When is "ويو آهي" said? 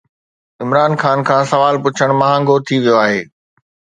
2.83-3.21